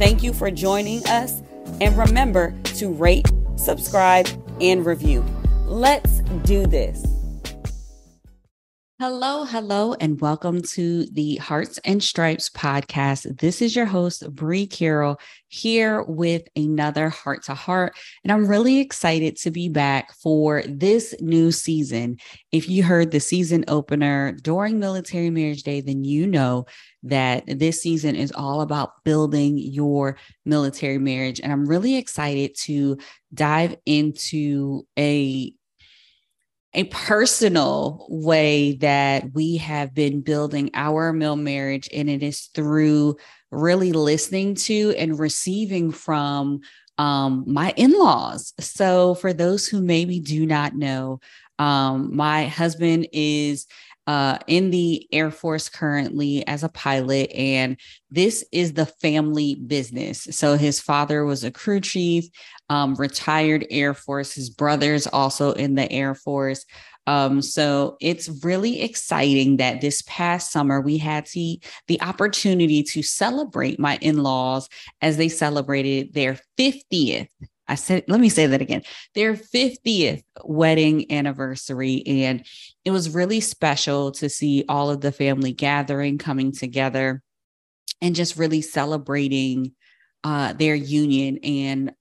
[0.00, 1.42] Thank you for joining us,
[1.78, 4.26] and remember to rate, subscribe,
[4.58, 5.22] and review.
[5.66, 7.19] Let's do this.
[9.00, 13.38] Hello, hello, and welcome to the Hearts and Stripes podcast.
[13.38, 15.18] This is your host, Bree Carroll,
[15.48, 17.96] here with another Heart to Heart.
[18.22, 22.18] And I'm really excited to be back for this new season.
[22.52, 26.66] If you heard the season opener during Military Marriage Day, then you know
[27.04, 31.40] that this season is all about building your military marriage.
[31.40, 32.98] And I'm really excited to
[33.32, 35.54] dive into a
[36.72, 43.16] a personal way that we have been building our mil marriage and it is through
[43.50, 46.60] really listening to and receiving from
[46.98, 48.52] um, my in-laws.
[48.60, 51.20] So for those who maybe do not know
[51.58, 53.66] um, my husband is
[54.10, 57.76] uh, in the Air Force currently as a pilot, and
[58.10, 60.26] this is the family business.
[60.32, 62.26] So his father was a crew chief,
[62.68, 64.32] um, retired Air Force.
[64.32, 66.66] His brother's also in the Air Force.
[67.06, 73.04] Um, so it's really exciting that this past summer we had the, the opportunity to
[73.04, 74.68] celebrate my in-laws
[75.00, 77.28] as they celebrated their 50th
[77.70, 78.82] I said, let me say that again.
[79.14, 82.02] Their 50th wedding anniversary.
[82.04, 82.44] And
[82.84, 87.22] it was really special to see all of the family gathering, coming together,
[88.02, 89.72] and just really celebrating
[90.24, 91.38] uh, their union.
[91.44, 91.94] And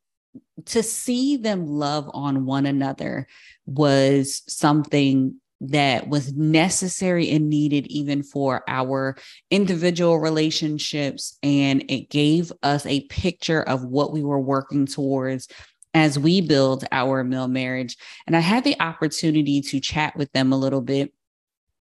[0.65, 3.27] to see them love on one another
[3.67, 9.17] was something that was necessary and needed even for our
[9.51, 11.37] individual relationships.
[11.43, 15.47] And it gave us a picture of what we were working towards
[15.93, 17.97] as we build our mil marriage.
[18.27, 21.13] And I had the opportunity to chat with them a little bit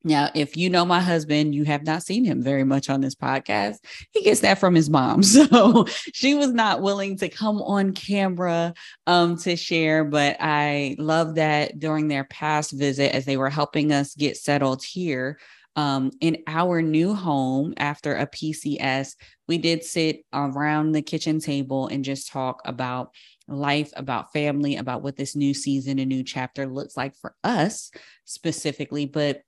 [0.04, 3.16] now, if you know my husband, you have not seen him very much on this
[3.16, 3.78] podcast.
[4.12, 5.24] He gets that from his mom.
[5.34, 8.74] So she was not willing to come on camera
[9.08, 10.04] um, to share.
[10.04, 14.84] But I love that during their past visit, as they were helping us get settled
[14.84, 15.40] here
[15.76, 19.16] um, in our new home after a PCS,
[19.48, 23.12] we did sit around the kitchen table and just talk about
[23.48, 27.92] life, about family, about what this new season, a new chapter looks like for us
[28.26, 29.06] specifically.
[29.06, 29.42] But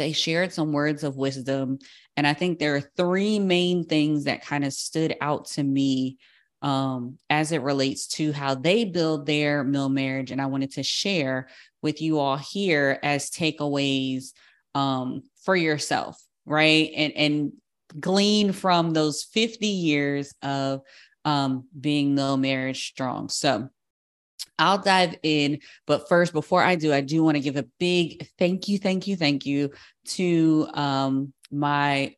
[0.00, 1.78] they shared some words of wisdom.
[2.16, 6.16] And I think there are three main things that kind of stood out to me
[6.62, 10.30] um, as it relates to how they build their mil marriage.
[10.30, 11.48] And I wanted to share
[11.82, 14.32] with you all here as takeaways
[14.74, 16.90] um, for yourself, right?
[16.96, 17.52] And, and
[17.98, 20.80] glean from those 50 years of
[21.26, 23.28] um, being mil marriage strong.
[23.28, 23.68] So,
[24.60, 25.58] I'll dive in.
[25.86, 29.06] But first, before I do, I do want to give a big thank you, thank
[29.06, 29.70] you, thank you
[30.08, 32.14] to um, my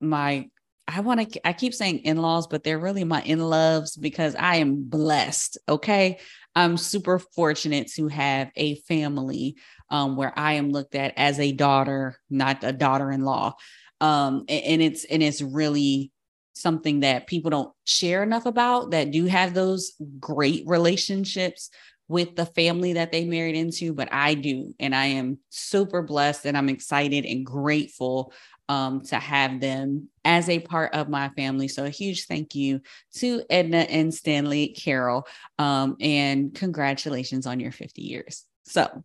[0.00, 0.50] my
[0.86, 4.82] I want to I keep saying in-laws, but they're really my in-loves because I am
[4.82, 5.56] blessed.
[5.68, 6.18] Okay.
[6.56, 9.56] I'm super fortunate to have a family
[9.90, 13.54] um, where I am looked at as a daughter, not a daughter-in-law.
[14.00, 16.12] Um, and, and it's and it's really
[16.54, 21.70] something that people don't share enough about that do have those great relationships
[22.08, 24.74] with the family that they married into, but I do.
[24.78, 28.32] And I am super blessed and I'm excited and grateful
[28.68, 31.68] um, to have them as a part of my family.
[31.68, 32.80] So a huge thank you
[33.16, 35.26] to Edna and Stanley Carroll.
[35.58, 38.44] Um, and congratulations on your 50 years.
[38.64, 39.04] So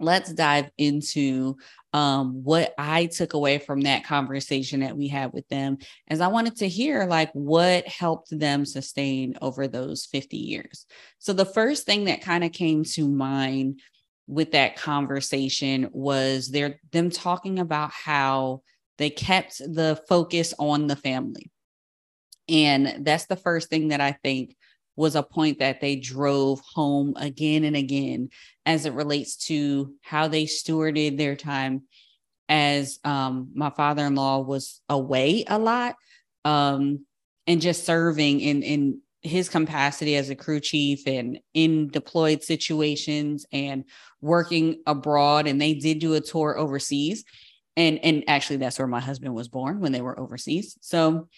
[0.00, 1.56] let's dive into
[1.92, 5.78] um, what I took away from that conversation that we had with them,
[6.08, 10.86] as I wanted to hear like what helped them sustain over those 50 years.
[11.18, 13.80] So the first thing that kind of came to mind
[14.26, 18.62] with that conversation was their them talking about how
[18.98, 21.50] they kept the focus on the family.
[22.48, 24.56] And that's the first thing that I think
[24.98, 28.28] was a point that they drove home again and again
[28.66, 31.82] as it relates to how they stewarded their time
[32.48, 35.94] as um, my father-in-law was away a lot
[36.44, 37.06] um,
[37.46, 43.46] and just serving in in his capacity as a crew chief and in deployed situations
[43.52, 43.84] and
[44.20, 45.46] working abroad.
[45.46, 47.24] And they did do a tour overseas.
[47.76, 50.76] And and actually that's where my husband was born when they were overseas.
[50.80, 51.28] So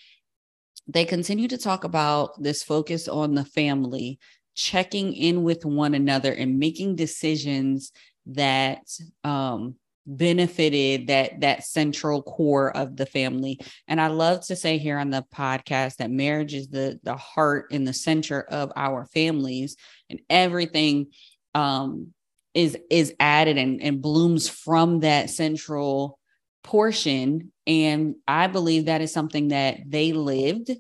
[0.87, 4.19] they continue to talk about this focus on the family,
[4.55, 7.93] checking in with one another and making decisions
[8.27, 8.83] that
[9.25, 13.61] um, benefited that that central core of the family.
[13.87, 17.67] And i love to say here on the podcast that marriage is the the heart
[17.71, 19.77] and the center of our families
[20.09, 21.09] and everything
[21.55, 22.09] um
[22.55, 26.19] is is added and, and blooms from that central
[26.65, 30.71] portion and i believe that is something that they lived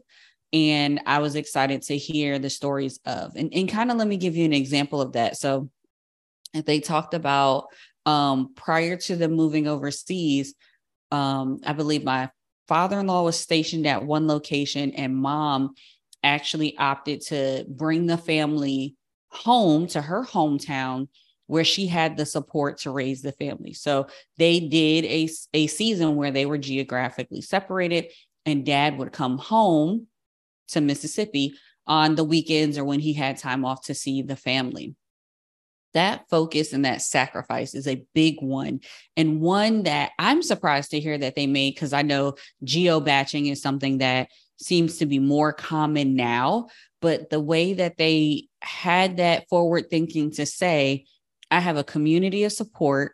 [0.52, 3.36] and i was excited to hear the stories of.
[3.36, 5.36] And, and kind of let me give you an example of that.
[5.36, 5.70] So
[6.52, 7.66] they talked about
[8.06, 10.54] um, prior to them moving overseas,
[11.12, 12.30] um, I believe my
[12.66, 15.74] father-in-law was stationed at one location and mom
[16.22, 18.96] actually opted to bring the family
[19.28, 21.08] home to her hometown
[21.50, 23.72] where she had the support to raise the family.
[23.72, 24.06] So
[24.38, 28.06] they did a, a season where they were geographically separated
[28.46, 30.06] and dad would come home
[30.68, 31.54] to Mississippi
[31.88, 34.94] on the weekends or when he had time off to see the family
[35.92, 38.78] that focus and that sacrifice is a big one
[39.16, 43.46] and one that i'm surprised to hear that they made because i know geo baching
[43.46, 46.68] is something that seems to be more common now
[47.00, 51.04] but the way that they had that forward thinking to say
[51.50, 53.12] i have a community of support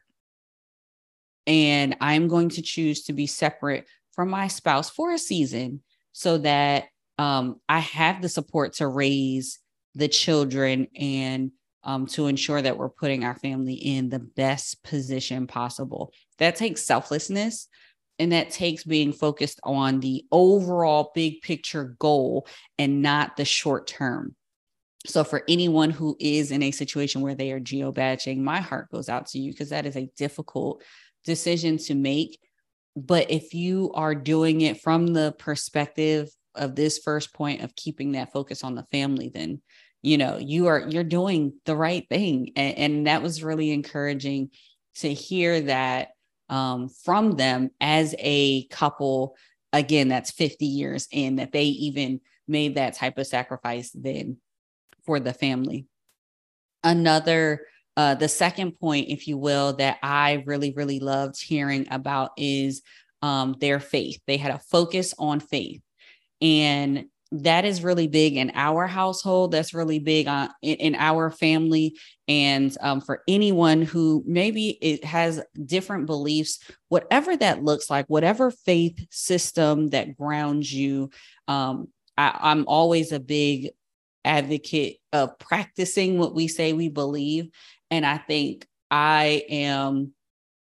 [1.47, 5.81] and i'm going to choose to be separate from my spouse for a season
[6.13, 6.85] so that
[7.19, 9.59] um, i have the support to raise
[9.95, 11.51] the children and
[11.87, 16.13] um, to ensure that we're putting our family in the best position possible.
[16.39, 17.69] That takes selflessness
[18.19, 23.87] and that takes being focused on the overall big picture goal and not the short
[23.87, 24.35] term.
[25.07, 28.91] So, for anyone who is in a situation where they are geo baching, my heart
[28.91, 30.83] goes out to you because that is a difficult
[31.25, 32.39] decision to make.
[32.97, 38.13] But if you are doing it from the perspective of this first point of keeping
[38.13, 39.61] that focus on the family, then
[40.03, 44.51] you know you are you're doing the right thing and, and that was really encouraging
[44.95, 46.11] to hear that
[46.49, 49.37] um, from them as a couple
[49.73, 54.37] again that's 50 years in that they even made that type of sacrifice then
[55.07, 55.87] for the family
[56.85, 57.61] another
[57.97, 62.83] uh, the second point if you will that i really really loved hearing about is
[63.23, 65.81] um, their faith they had a focus on faith
[66.43, 69.51] and that is really big in our household.
[69.51, 71.99] That's really big on in, in our family,
[72.29, 78.51] and um, for anyone who maybe it has different beliefs, whatever that looks like, whatever
[78.51, 81.11] faith system that grounds you.
[81.49, 83.71] Um, I, I'm always a big
[84.27, 87.49] advocate of practicing what we say we believe,
[87.91, 90.13] and I think I am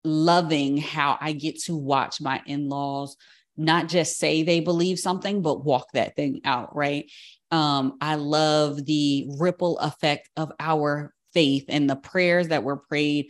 [0.04, 3.16] loving how I get to watch my in laws
[3.60, 7.10] not just say they believe something, but walk that thing out, right?
[7.50, 13.26] Um, I love the ripple effect of our faith and the prayers that were prayed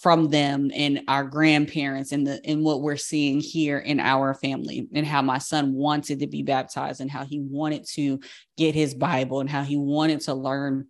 [0.00, 4.88] from them and our grandparents and the and what we're seeing here in our family
[4.94, 8.20] and how my son wanted to be baptized and how he wanted to
[8.56, 10.86] get his bible and how he wanted to learn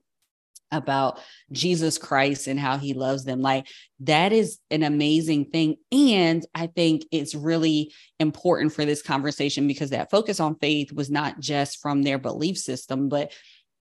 [0.75, 1.21] about
[1.53, 3.41] Jesus Christ and how he loves them.
[3.41, 3.69] Like
[4.01, 5.77] that is an amazing thing.
[5.93, 11.11] And I think it's really important for this conversation because that focus on faith was
[11.11, 13.33] not just from their belief system, but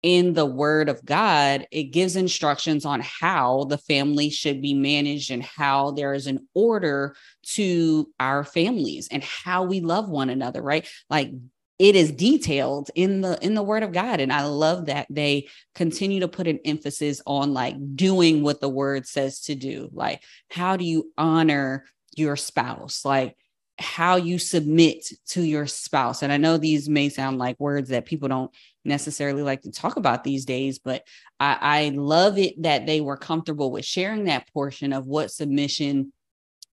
[0.03, 5.31] in the word of God, it gives instructions on how the family should be managed
[5.31, 10.61] and how there is an order to our families and how we love one another,
[10.61, 10.87] right?
[11.09, 11.31] Like
[11.79, 15.47] it is detailed in the in the word of god and i love that they
[15.75, 20.23] continue to put an emphasis on like doing what the word says to do like
[20.49, 21.85] how do you honor
[22.15, 23.37] your spouse like
[23.79, 28.05] how you submit to your spouse and i know these may sound like words that
[28.05, 28.51] people don't
[28.83, 31.03] necessarily like to talk about these days but
[31.39, 36.11] i, I love it that they were comfortable with sharing that portion of what submission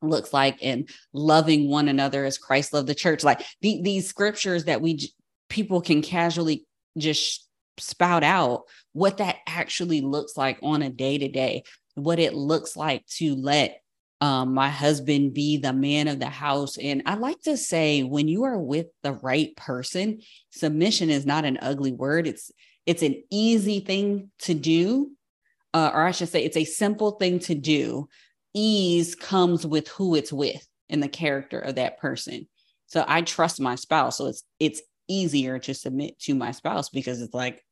[0.02, 3.24] looks like and loving one another as Christ loved the church.
[3.24, 5.12] Like the, these scriptures that we
[5.50, 6.66] people can casually
[6.98, 11.64] just spout out what that actually looks like on a day to day,
[11.96, 13.81] what it looks like to let
[14.22, 16.78] um, my husband be the man of the house.
[16.78, 21.44] And I like to say, when you are with the right person, submission is not
[21.44, 22.28] an ugly word.
[22.28, 22.52] It's
[22.86, 25.12] it's an easy thing to do,
[25.74, 28.08] uh, or I should say, it's a simple thing to do
[28.54, 32.48] ease comes with who it's with and the character of that person.
[32.88, 34.18] So I trust my spouse.
[34.18, 37.64] So it's it's easier to submit to my spouse because it's like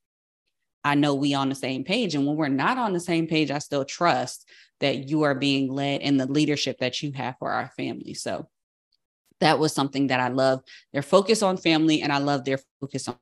[0.83, 2.15] I know we on the same page.
[2.15, 4.47] And when we're not on the same page, I still trust
[4.79, 8.13] that you are being led in the leadership that you have for our family.
[8.13, 8.47] So
[9.41, 10.61] that was something that I love
[10.93, 13.17] their focus on family and I love their focus on,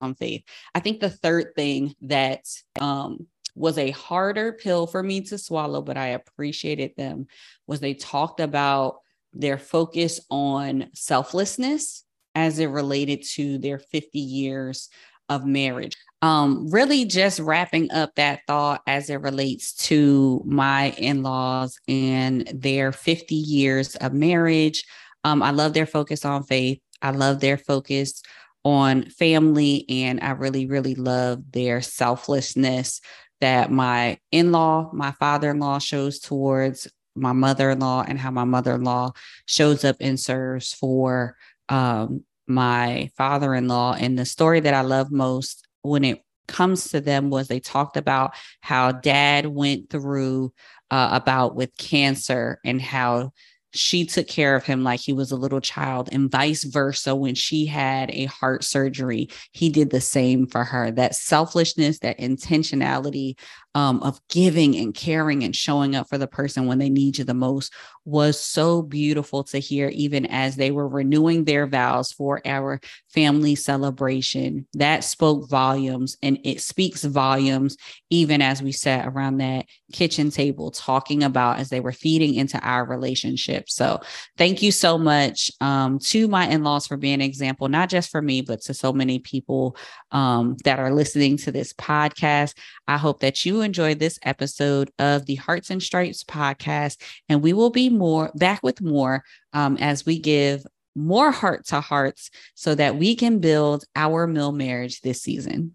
[0.00, 0.42] on faith.
[0.74, 2.44] I think the third thing that
[2.80, 7.26] um, was a harder pill for me to swallow, but I appreciated them
[7.66, 8.98] was they talked about
[9.32, 14.88] their focus on selflessness as it related to their 50 years
[15.28, 15.96] of marriage.
[16.22, 22.92] Um, really just wrapping up that thought as it relates to my in-laws and their
[22.92, 24.84] 50 years of marriage.
[25.24, 26.80] Um, I love their focus on faith.
[27.02, 28.22] I love their focus
[28.64, 29.84] on family.
[29.88, 33.00] And I really, really love their selflessness
[33.40, 38.18] that my in law, my father in law shows towards my mother in law, and
[38.18, 39.12] how my mother in law
[39.46, 41.36] shows up and serves for
[41.68, 43.94] um, my father in law.
[43.94, 47.96] And the story that I love most when it comes to them was they talked
[47.96, 50.52] about how dad went through
[50.90, 53.32] uh, about with cancer and how
[53.74, 57.34] she took care of him like he was a little child and vice versa when
[57.34, 63.36] she had a heart surgery he did the same for her that selflessness that intentionality
[63.74, 67.24] um, of giving and caring and showing up for the person when they need you
[67.24, 67.72] the most
[68.04, 73.54] was so beautiful to hear, even as they were renewing their vows for our family
[73.54, 74.66] celebration.
[74.74, 77.76] That spoke volumes and it speaks volumes,
[78.10, 82.58] even as we sat around that kitchen table talking about as they were feeding into
[82.60, 83.70] our relationship.
[83.70, 84.00] So,
[84.36, 88.10] thank you so much um, to my in laws for being an example, not just
[88.10, 89.76] for me, but to so many people
[90.10, 92.54] um, that are listening to this podcast.
[92.86, 97.52] I hope that you enjoyed this episode of the Hearts and Stripes podcast, and we
[97.52, 102.74] will be more back with more um, as we give more heart to hearts so
[102.74, 105.74] that we can build our mil marriage this season.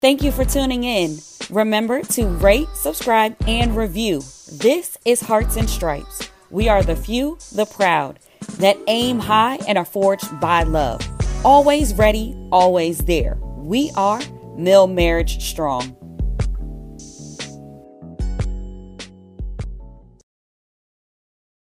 [0.00, 1.18] Thank you for tuning in.
[1.50, 4.20] Remember to rate, subscribe, and review.
[4.52, 6.30] This is Hearts and Stripes.
[6.50, 8.20] We are the few, the proud,
[8.58, 11.00] that aim high and are forged by love.
[11.44, 13.38] Always ready, always there.
[13.56, 14.20] We are
[14.56, 15.97] Mil Marriage Strong.